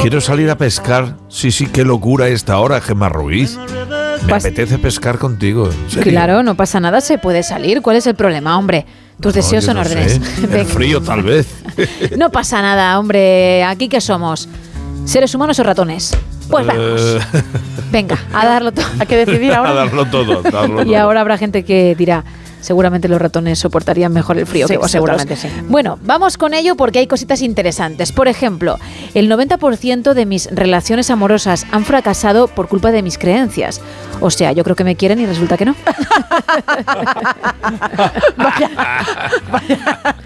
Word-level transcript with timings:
Quiero 0.00 0.20
salir 0.20 0.48
a 0.50 0.56
pescar. 0.56 1.16
Sí, 1.28 1.50
sí, 1.50 1.66
qué 1.66 1.84
locura 1.84 2.28
esta 2.28 2.58
hora, 2.58 2.80
Gemma 2.80 3.08
Ruiz. 3.08 3.58
Me 4.26 4.32
Pas- 4.32 4.38
apetece 4.40 4.78
pescar 4.78 5.18
contigo. 5.18 5.66
¿en 5.70 5.90
serio? 5.90 6.10
Claro, 6.12 6.42
no 6.42 6.54
pasa 6.54 6.80
nada, 6.80 7.00
se 7.00 7.18
puede 7.18 7.42
salir. 7.42 7.82
¿Cuál 7.82 7.96
es 7.96 8.06
el 8.06 8.14
problema, 8.14 8.56
hombre? 8.58 8.86
Tus 9.20 9.34
No, 9.34 9.42
deseos 9.42 9.64
son 9.64 9.74
no 9.74 9.82
órdenes. 9.82 10.18
El 10.52 10.64
frío, 10.66 11.02
tal 11.02 11.22
vez. 11.22 11.46
No 12.16 12.30
pasa 12.30 12.62
nada, 12.62 12.98
hombre. 12.98 13.62
¿Aquí 13.64 13.88
qué 13.88 14.00
somos? 14.00 14.48
¿Seres 15.04 15.34
humanos 15.34 15.58
o 15.58 15.62
ratones? 15.62 16.16
Pues 16.48 16.66
vamos. 16.66 16.82
Eh, 17.00 17.18
Venga, 17.92 18.18
a 18.32 18.46
darlo 18.46 18.72
todo. 18.72 18.86
Hay 18.98 19.06
que 19.06 19.16
decidir 19.16 19.52
a 19.52 19.58
ahora. 19.58 19.74
darlo 19.74 20.06
todo. 20.06 20.42
darlo 20.42 20.82
Y 20.82 20.86
todo. 20.86 20.98
ahora 20.98 21.20
habrá 21.20 21.36
gente 21.36 21.62
que 21.64 21.94
dirá, 21.96 22.24
seguramente 22.60 23.08
los 23.08 23.20
ratones 23.20 23.58
soportarían 23.58 24.12
mejor 24.12 24.38
el 24.38 24.46
frío 24.46 24.66
Sí, 24.66 24.74
que 24.74 24.78
vosotros. 24.78 24.92
seguramente 24.92 25.36
sí. 25.36 25.48
Bueno, 25.68 25.98
vamos 26.02 26.36
con 26.38 26.54
ello 26.54 26.76
porque 26.76 26.98
hay 27.00 27.06
cositas 27.06 27.42
interesantes. 27.42 28.12
Por 28.12 28.28
ejemplo, 28.28 28.78
el 29.14 29.30
90% 29.30 30.14
de 30.14 30.26
mis 30.26 30.48
relaciones 30.50 31.10
amorosas 31.10 31.66
han 31.72 31.84
fracasado 31.84 32.48
por 32.48 32.68
culpa 32.68 32.90
de 32.92 33.02
mis 33.02 33.18
creencias. 33.18 33.80
O 34.20 34.30
sea, 34.30 34.52
yo 34.52 34.64
creo 34.64 34.76
que 34.76 34.84
me 34.84 34.96
quieren 34.96 35.18
y 35.20 35.26
resulta 35.26 35.56
que 35.56 35.64
no. 35.64 35.74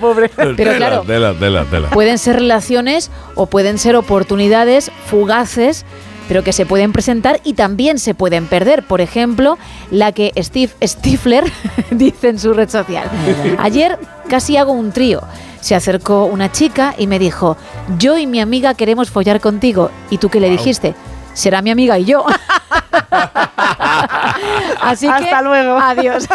Pobre. 0.00 0.30
Pero 0.34 0.56
Tela, 0.56 0.76
claro. 0.76 1.02
Tela, 1.06 1.34
tela, 1.38 1.64
tela. 1.64 1.90
Pueden 1.90 2.18
ser 2.18 2.36
relaciones 2.36 3.10
o 3.34 3.46
pueden 3.46 3.78
ser 3.78 3.96
oportunidades 3.96 4.90
fugaces, 5.06 5.84
pero 6.28 6.42
que 6.42 6.52
se 6.52 6.66
pueden 6.66 6.92
presentar 6.92 7.40
y 7.44 7.54
también 7.54 7.98
se 7.98 8.14
pueden 8.14 8.46
perder. 8.46 8.82
Por 8.84 9.00
ejemplo, 9.00 9.58
la 9.90 10.12
que 10.12 10.32
Steve 10.38 10.72
Stifler 10.82 11.44
dice 11.90 12.28
en 12.28 12.38
su 12.38 12.52
red 12.52 12.68
social. 12.68 13.10
Ayer 13.58 13.98
casi 14.28 14.56
hago 14.56 14.72
un 14.72 14.92
trío. 14.92 15.22
Se 15.60 15.74
acercó 15.74 16.24
una 16.24 16.50
chica 16.50 16.94
y 16.98 17.06
me 17.06 17.18
dijo, 17.18 17.56
yo 17.98 18.18
y 18.18 18.26
mi 18.26 18.40
amiga 18.40 18.74
queremos 18.74 19.10
follar 19.10 19.40
contigo. 19.40 19.90
¿Y 20.10 20.18
tú 20.18 20.28
qué 20.28 20.40
le 20.40 20.50
dijiste? 20.50 20.94
Será 21.34 21.62
mi 21.62 21.70
amiga 21.70 21.98
y 21.98 22.04
yo. 22.04 22.24
Así 24.82 25.06
que 25.06 25.12
Hasta 25.12 25.42
luego. 25.42 25.78
adiós. 25.82 26.26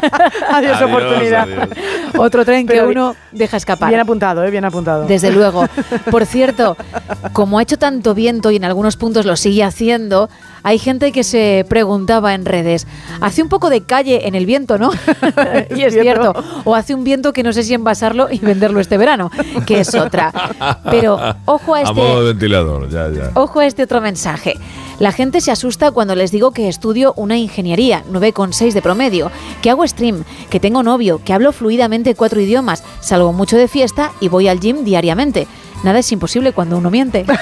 Adiós, 0.49 0.81
oportunidad. 0.81 1.43
adiós. 1.43 1.69
Otro 2.17 2.45
tren 2.45 2.67
que 2.67 2.81
uno 2.81 3.15
deja 3.31 3.57
escapar. 3.57 3.89
Bien 3.89 4.01
apuntado, 4.01 4.43
¿eh? 4.43 4.51
Bien 4.51 4.65
apuntado. 4.65 5.05
Desde 5.05 5.31
luego. 5.31 5.65
Por 6.11 6.25
cierto, 6.25 6.77
como 7.33 7.59
ha 7.59 7.63
hecho 7.63 7.77
tanto 7.77 8.13
viento 8.13 8.51
y 8.51 8.55
en 8.55 8.65
algunos 8.65 8.97
puntos 8.97 9.25
lo 9.25 9.35
sigue 9.35 9.63
haciendo, 9.63 10.29
hay 10.63 10.79
gente 10.79 11.11
que 11.11 11.23
se 11.23 11.65
preguntaba 11.69 12.33
en 12.33 12.45
redes, 12.45 12.87
hace 13.21 13.41
un 13.41 13.49
poco 13.49 13.69
de 13.69 13.81
calle 13.81 14.27
en 14.27 14.35
el 14.35 14.45
viento, 14.45 14.77
¿no? 14.77 14.91
y 15.75 15.83
es 15.83 15.93
Cierto. 15.93 16.33
O 16.63 16.75
hace 16.75 16.93
un 16.93 17.03
viento 17.03 17.33
que 17.33 17.43
no 17.43 17.53
sé 17.53 17.63
si 17.63 17.73
envasarlo 17.73 18.27
y 18.29 18.39
venderlo 18.39 18.79
este 18.79 18.97
verano, 18.97 19.31
que 19.65 19.79
es 19.81 19.93
otra. 19.95 20.31
Pero 20.89 21.19
ojo 21.45 21.75
a 21.75 21.79
A 21.79 21.81
este... 21.81 21.93
modo 21.93 22.21
de 22.21 22.27
ventilador, 22.33 22.89
ya, 22.89 23.09
ya. 23.09 23.31
Ojo 23.33 23.59
a 23.59 23.65
este 23.65 23.83
otro 23.83 24.01
mensaje. 24.01 24.55
La 24.99 25.11
gente 25.11 25.41
se 25.41 25.51
asusta 25.51 25.91
cuando 25.91 26.15
les 26.15 26.31
digo 26.31 26.46
que 26.51 26.67
estudio 26.67 27.13
una 27.15 27.37
ingeniería, 27.37 28.03
9,6 28.11 28.73
de 28.73 28.81
promedio, 28.81 29.31
que 29.61 29.69
hago 29.69 29.87
stream, 29.87 30.23
que 30.49 30.59
tengo 30.59 30.83
novio, 30.83 31.21
que 31.23 31.33
hablo 31.33 31.51
fluidamente 31.51 32.15
cuatro 32.15 32.39
idiomas, 32.41 32.83
salgo 32.99 33.33
mucho 33.33 33.57
de 33.57 33.67
fiesta 33.67 34.11
y 34.19 34.29
voy 34.29 34.47
al 34.47 34.59
gym 34.59 34.83
diariamente. 34.83 35.47
Nada 35.83 35.99
es 35.99 36.11
imposible 36.11 36.53
cuando 36.53 36.77
uno 36.77 36.89
miente. 36.89 37.23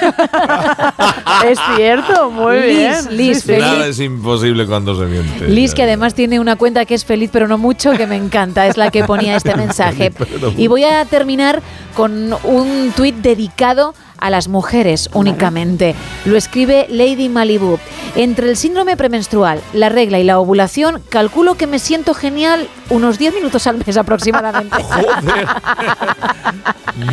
Es 1.46 1.58
cierto, 1.76 2.30
muy 2.30 2.56
Liz, 2.60 2.66
bien. 2.76 3.16
Liz, 3.16 3.42
Sí. 3.44 3.52
Nada 3.52 3.86
es 3.86 4.00
imposible 4.00 4.66
cuando 4.66 4.98
se 4.98 5.04
miente. 5.06 5.48
Liz, 5.48 5.74
que 5.74 5.82
además 5.82 6.14
tiene 6.14 6.40
una 6.40 6.56
cuenta 6.56 6.84
que 6.84 6.94
es 6.94 7.04
feliz 7.04 7.30
pero 7.32 7.46
no 7.46 7.58
mucho, 7.58 7.92
que 7.92 8.06
me 8.06 8.16
encanta, 8.16 8.66
es 8.66 8.76
la 8.76 8.90
que 8.90 9.04
ponía 9.04 9.36
este 9.36 9.54
mensaje. 9.56 10.12
Y 10.56 10.66
voy 10.66 10.84
a 10.84 11.04
terminar 11.04 11.62
con 11.94 12.34
un 12.44 12.92
tuit 12.96 13.14
dedicado 13.16 13.90
a 13.90 14.05
las 14.30 14.48
mujeres 14.48 15.08
únicamente. 15.12 15.94
Lo 16.24 16.36
escribe 16.36 16.86
Lady 16.90 17.28
Malibu. 17.28 17.78
Entre 18.14 18.48
el 18.48 18.56
síndrome 18.56 18.96
premenstrual, 18.96 19.60
la 19.72 19.88
regla 19.88 20.18
y 20.18 20.24
la 20.24 20.38
ovulación, 20.38 21.02
calculo 21.08 21.56
que 21.56 21.66
me 21.66 21.78
siento 21.78 22.14
genial 22.14 22.68
unos 22.90 23.18
10 23.18 23.34
minutos 23.34 23.66
al 23.66 23.78
mes 23.84 23.96
aproximadamente. 23.96 24.76
Joder. 24.82 25.46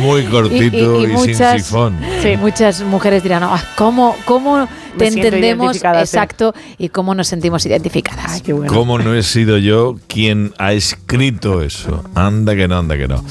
Muy 0.00 0.24
cortito 0.24 1.00
y, 1.00 1.16
sin 1.18 1.34
sifón. 1.34 1.98
sí, 2.22 2.36
muchas 2.38 2.80
mujeres 2.82 3.22
dirán, 3.22 3.42
"Ah, 3.42 3.62
¿cómo, 3.76 4.16
cómo 4.24 4.66
te 4.96 5.08
entendemos? 5.08 5.76
sí. 5.76 5.82
Exacto, 5.86 6.54
y 6.78 6.88
cómo 6.88 7.14
nos 7.14 7.28
sentimos 7.28 7.66
identificadas. 7.66 8.26
Ay, 8.28 8.40
qué 8.40 8.52
bueno. 8.52 8.72
¿Cómo 8.72 8.98
no 8.98 9.14
he 9.14 9.22
sido 9.22 9.58
yo 9.58 9.96
quien 10.06 10.54
ha 10.58 10.72
escrito 10.72 11.62
eso? 11.62 12.04
Anda 12.14 12.54
que 12.54 12.68
no, 12.68 12.78
anda 12.78 12.96
que 12.96 13.08
no. 13.08 13.22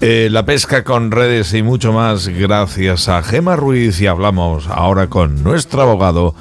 Eh, 0.00 0.28
la 0.30 0.44
pesca 0.44 0.82
con 0.84 1.10
redes 1.10 1.52
y 1.54 1.62
mucho 1.62 1.92
más 1.92 2.28
gracias 2.28 3.08
a 3.08 3.22
Gema 3.22 3.56
Ruiz 3.56 4.00
y 4.00 4.06
hablamos 4.06 4.66
ahora 4.68 5.08
con 5.08 5.42
nuestro 5.44 5.82
abogado 5.82 6.34